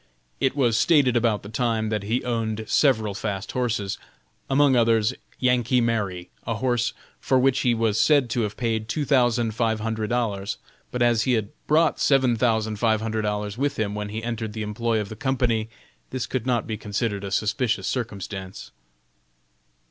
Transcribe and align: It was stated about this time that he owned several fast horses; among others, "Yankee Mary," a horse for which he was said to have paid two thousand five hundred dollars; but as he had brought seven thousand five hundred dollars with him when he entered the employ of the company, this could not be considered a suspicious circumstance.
It 0.39 0.55
was 0.55 0.79
stated 0.79 1.15
about 1.15 1.43
this 1.43 1.51
time 1.51 1.89
that 1.89 2.01
he 2.01 2.23
owned 2.23 2.65
several 2.67 3.13
fast 3.13 3.51
horses; 3.51 3.99
among 4.49 4.75
others, 4.75 5.13
"Yankee 5.37 5.79
Mary," 5.79 6.31
a 6.47 6.55
horse 6.55 6.93
for 7.19 7.37
which 7.37 7.59
he 7.59 7.75
was 7.75 8.01
said 8.01 8.27
to 8.31 8.41
have 8.41 8.57
paid 8.57 8.89
two 8.89 9.05
thousand 9.05 9.53
five 9.53 9.79
hundred 9.79 10.09
dollars; 10.09 10.57
but 10.89 11.03
as 11.03 11.21
he 11.21 11.33
had 11.33 11.49
brought 11.67 11.99
seven 11.99 12.35
thousand 12.35 12.77
five 12.79 12.99
hundred 12.99 13.21
dollars 13.21 13.59
with 13.59 13.77
him 13.77 13.93
when 13.93 14.09
he 14.09 14.23
entered 14.23 14.53
the 14.53 14.63
employ 14.63 14.99
of 14.99 15.09
the 15.09 15.15
company, 15.15 15.69
this 16.09 16.25
could 16.25 16.47
not 16.47 16.65
be 16.65 16.77
considered 16.77 17.23
a 17.23 17.29
suspicious 17.29 17.85
circumstance. 17.85 18.71